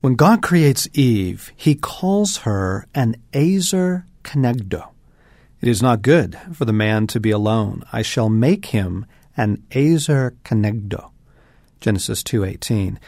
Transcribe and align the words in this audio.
When 0.00 0.14
God 0.14 0.42
creates 0.42 0.86
Eve, 0.92 1.50
he 1.56 1.74
calls 1.74 2.38
her 2.38 2.86
an 2.94 3.16
Ezer 3.34 4.06
Kenegdo. 4.22 4.90
It 5.60 5.68
is 5.68 5.82
not 5.82 6.02
good 6.02 6.38
for 6.52 6.64
the 6.64 6.72
man 6.72 7.08
to 7.08 7.18
be 7.18 7.32
alone. 7.32 7.82
I 7.92 8.02
shall 8.02 8.28
make 8.28 8.66
him 8.66 9.06
an 9.36 9.64
Ezer 9.72 10.36
Kenegdo. 10.44 11.10
Genesis 11.80 12.22
2:18. 12.22 13.00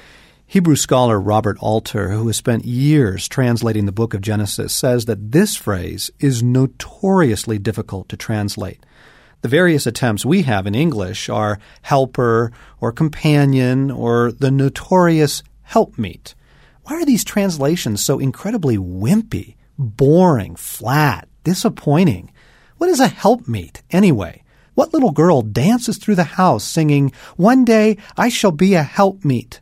Hebrew 0.48 0.74
scholar 0.74 1.21
Robert 1.21 1.56
Alter, 1.61 2.10
who 2.10 2.26
has 2.26 2.37
spent 2.37 2.64
years 2.64 3.28
translating 3.28 3.86
the 3.86 3.92
book 3.92 4.12
of 4.12 4.20
Genesis, 4.20 4.74
says 4.74 5.04
that 5.04 5.30
this 5.30 5.54
phrase 5.54 6.10
is 6.18 6.42
notoriously 6.42 7.60
difficult 7.60 8.08
to 8.08 8.16
translate. 8.16 8.84
The 9.42 9.48
various 9.48 9.86
attempts 9.86 10.26
we 10.26 10.42
have 10.42 10.66
in 10.66 10.74
English 10.74 11.28
are 11.28 11.60
helper 11.82 12.50
or 12.80 12.90
companion 12.90 13.92
or 13.92 14.32
the 14.32 14.50
notorious 14.50 15.44
helpmeet. 15.62 16.34
Why 16.91 16.96
are 16.96 17.04
these 17.04 17.22
translations 17.22 18.04
so 18.04 18.18
incredibly 18.18 18.76
wimpy, 18.76 19.54
boring, 19.78 20.56
flat, 20.56 21.28
disappointing? 21.44 22.32
What 22.78 22.90
is 22.90 22.98
a 22.98 23.06
helpmeet, 23.06 23.82
anyway? 23.92 24.42
What 24.74 24.92
little 24.92 25.12
girl 25.12 25.42
dances 25.42 25.98
through 25.98 26.16
the 26.16 26.24
house 26.24 26.64
singing, 26.64 27.12
One 27.36 27.64
day 27.64 27.96
I 28.16 28.28
shall 28.28 28.50
be 28.50 28.74
a 28.74 28.82
helpmeet? 28.82 29.60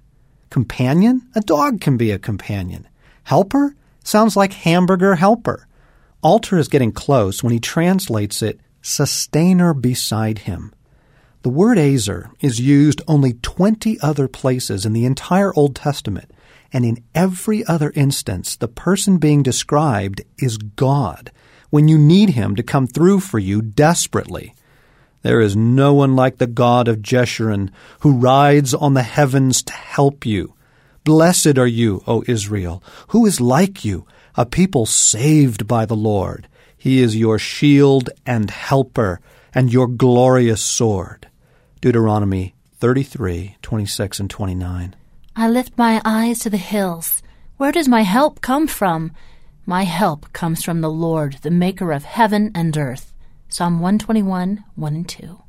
Companion? 0.49 1.29
A 1.35 1.43
dog 1.43 1.83
can 1.83 1.99
be 1.99 2.13
a 2.13 2.19
companion. 2.19 2.89
Helper? 3.25 3.77
Sounds 4.03 4.35
like 4.35 4.55
hamburger 4.55 5.17
helper. 5.17 5.67
Alter 6.23 6.57
is 6.57 6.69
getting 6.69 6.93
close 6.93 7.43
when 7.43 7.53
he 7.53 7.61
translates 7.61 8.41
it 8.41 8.59
sustainer 8.81 9.75
beside 9.75 10.39
him. 10.39 10.73
The 11.43 11.51
word 11.51 11.79
Ezer 11.79 12.31
is 12.41 12.61
used 12.61 13.01
only 13.07 13.35
20 13.35 14.01
other 14.01 14.27
places 14.27 14.85
in 14.85 14.93
the 14.93 15.05
entire 15.05 15.55
Old 15.55 15.77
Testament, 15.77 16.33
and 16.73 16.85
in 16.85 17.05
every 17.15 17.65
other 17.65 17.93
instance, 17.95 18.57
the 18.57 18.69
person 18.69 19.19
being 19.19 19.43
described 19.43 20.23
is 20.39 20.59
God 20.59 21.31
when 21.71 21.87
you 21.87 21.97
need 21.97 22.31
him 22.31 22.57
to 22.57 22.63
come 22.63 22.87
through 22.87 23.21
for 23.21 23.39
you 23.39 23.63
desperately. 23.63 24.55
There 25.23 25.41
is 25.41 25.57
no 25.57 25.95
one 25.95 26.17
like 26.17 26.39
the 26.39 26.47
God 26.47 26.89
of 26.89 26.99
Jeshurun, 26.99 27.71
who 28.01 28.13
rides 28.13 28.75
on 28.75 28.95
the 28.95 29.03
heavens 29.03 29.63
to 29.65 29.73
help 29.73 30.25
you. 30.27 30.55
Blessed 31.05 31.59
are 31.59 31.67
you, 31.67 32.03
O 32.07 32.25
Israel. 32.27 32.83
Who 33.09 33.27
is 33.27 33.41
like 33.41 33.85
you, 33.85 34.07
a 34.35 34.45
people 34.45 34.87
saved 34.87 35.67
by 35.67 35.87
the 35.87 35.97
Lord? 35.97 36.49
He 36.77 37.01
is 37.01 37.17
your 37.17 37.39
shield 37.39 38.11
and 38.27 38.51
helper, 38.51 39.21
and 39.55 39.73
your 39.73 39.87
glorious 39.87 40.63
sword. 40.63 41.29
Deuteronomy 41.81 42.55
33, 42.79 43.57
26 43.63 44.21
and 44.21 44.31
29. 44.31 44.95
I 45.37 45.49
lift 45.49 45.77
my 45.77 46.01
eyes 46.05 46.41
to 46.41 46.51
the 46.51 46.57
hills. 46.57 47.23
Where 47.57 47.73
does 47.73 47.89
my 47.89 48.03
help 48.03 48.41
come 48.41 48.67
from? 48.67 49.13
My 49.67 49.83
help 49.83 50.33
comes 50.33 50.63
from 50.63 50.81
the 50.81 50.91
Lord, 50.91 51.39
the 51.43 51.51
maker 51.51 51.93
of 51.93 52.05
heaven 52.05 52.51
and 52.55 52.77
earth. 52.77 53.13
Psalm 53.49 53.81
121, 53.81 54.65
1 54.75 54.95
and 54.95 55.09
2. 55.09 55.43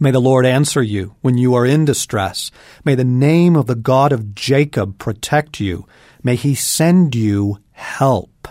May 0.00 0.10
the 0.10 0.20
Lord 0.20 0.46
answer 0.46 0.82
you 0.82 1.16
when 1.20 1.36
you 1.36 1.54
are 1.54 1.66
in 1.66 1.84
distress. 1.84 2.50
May 2.84 2.94
the 2.94 3.04
name 3.04 3.56
of 3.56 3.66
the 3.66 3.74
God 3.74 4.12
of 4.12 4.34
Jacob 4.34 4.98
protect 4.98 5.58
you. 5.58 5.86
May 6.22 6.36
he 6.36 6.54
send 6.54 7.14
you 7.14 7.58
help. 7.72 8.48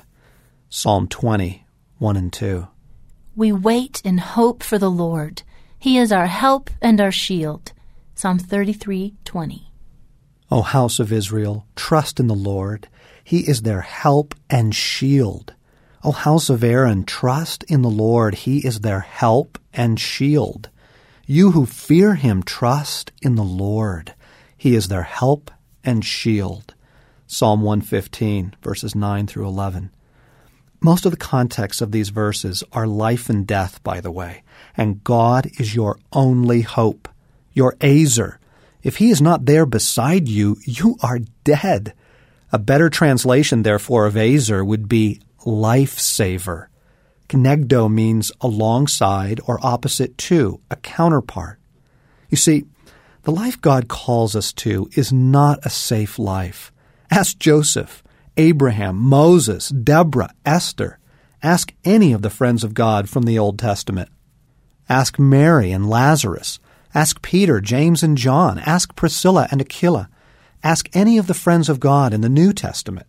Psalm 0.70 1.08
20, 1.08 1.66
1 2.00 2.18
and 2.18 2.34
2. 2.34 2.68
We 3.38 3.52
wait 3.52 4.02
in 4.04 4.18
hope 4.18 4.64
for 4.64 4.80
the 4.80 4.90
Lord. 4.90 5.44
He 5.78 6.00
is 6.00 6.12
our 6.12 6.26
help 6.26 6.72
and 6.82 7.00
our 7.00 7.12
shield. 7.12 7.72
Psalm 8.16 8.40
33:20. 8.40 9.70
O 10.50 10.64
house 10.64 10.98
of 10.98 11.14
Israel, 11.14 11.68
trust 11.76 12.20
in 12.20 12.26
the 12.26 12.34
Lord. 12.34 12.88
He 13.24 13.48
is 13.48 13.62
their 13.62 13.82
help 13.82 14.34
and 14.50 14.74
shield. 14.74 15.54
O 16.04 16.14
house 16.14 16.50
of 16.50 16.64
Aaron, 16.64 17.04
trust 17.04 17.64
in 17.66 17.84
the 17.84 17.92
Lord. 17.92 18.34
He 18.34 18.66
is 18.66 18.80
their 18.80 19.02
help 19.02 19.60
and 19.72 20.00
shield. 20.00 20.70
You 21.28 21.52
who 21.52 21.68
fear 21.68 22.16
him, 22.16 22.42
trust 22.42 23.12
in 23.22 23.36
the 23.36 23.44
Lord. 23.44 24.16
He 24.58 24.74
is 24.74 24.88
their 24.88 25.04
help 25.04 25.52
and 25.84 26.04
shield. 26.04 26.74
Psalm 27.28 27.62
115, 27.62 28.56
verses 28.64 28.96
9 28.96 29.28
through 29.28 29.48
11. 29.48 29.92
Most 30.80 31.06
of 31.06 31.12
the 31.12 31.18
context 31.18 31.82
of 31.82 31.92
these 31.92 32.10
verses 32.10 32.64
are 32.72 32.86
life 32.86 33.30
and 33.30 33.48
death, 33.48 33.84
by 33.84 34.00
the 34.00 34.12
way, 34.12 34.44
and 34.76 35.04
God 35.04 35.48
is 35.60 35.76
your 35.76 35.98
only 36.14 36.62
hope, 36.62 37.10
your 37.54 37.76
Ezer. 37.82 38.40
If 38.84 38.98
he 38.98 39.10
is 39.10 39.22
not 39.22 39.46
there 39.46 39.66
beside 39.66 40.28
you, 40.28 40.58
you 40.64 40.98
are 41.02 41.20
dead. 41.44 41.94
A 42.52 42.60
better 42.60 42.90
translation, 42.90 43.64
therefore, 43.64 44.06
of 44.06 44.16
Ezer 44.16 44.64
would 44.64 44.88
be 44.88 45.20
lifesaver. 45.46 46.68
Kenegdo 47.28 47.92
means 47.92 48.32
alongside 48.40 49.42
or 49.46 49.60
opposite 49.66 50.18
to, 50.20 50.62
a 50.70 50.76
counterpart. 50.78 51.60
You 52.30 52.38
see, 52.38 52.66
the 53.24 53.32
life 53.32 53.60
God 53.60 53.88
calls 53.88 54.36
us 54.36 54.54
to 54.54 54.90
is 54.94 55.12
not 55.12 55.60
a 55.66 55.70
safe 55.70 56.18
life. 56.18 56.72
Ask 57.12 57.40
Joseph, 57.40 58.04
Abraham, 58.38 58.96
Moses, 58.96 59.70
Deborah, 59.70 60.34
Esther. 60.46 61.00
Ask 61.42 61.74
any 61.84 62.14
of 62.14 62.22
the 62.22 62.30
friends 62.30 62.64
of 62.64 62.74
God 62.74 63.10
from 63.10 63.24
the 63.24 63.38
Old 63.38 63.58
Testament. 63.60 64.10
Ask 64.88 65.20
Mary 65.20 65.72
and 65.72 65.90
Lazarus. 65.90 66.60
Ask 66.94 67.22
Peter, 67.22 67.60
James, 67.60 68.04
and 68.04 68.18
John. 68.18 68.60
Ask 68.60 68.96
Priscilla 68.96 69.48
and 69.52 69.60
Aquila. 69.60 70.10
Ask 70.64 70.90
any 70.94 71.18
of 71.18 71.28
the 71.28 71.34
friends 71.34 71.68
of 71.70 71.80
God 71.80 72.14
in 72.14 72.22
the 72.22 72.30
New 72.30 72.54
Testament. 72.54 73.08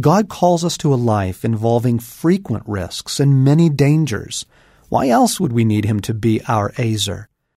God 0.00 0.28
calls 0.28 0.64
us 0.64 0.76
to 0.78 0.94
a 0.94 0.96
life 0.96 1.44
involving 1.44 1.98
frequent 1.98 2.64
risks 2.66 3.18
and 3.18 3.44
many 3.44 3.68
dangers. 3.68 4.46
Why 4.88 5.08
else 5.08 5.40
would 5.40 5.52
we 5.52 5.64
need 5.64 5.84
Him 5.84 6.00
to 6.00 6.14
be 6.14 6.40
our 6.46 6.72
Ezer? 6.78 7.28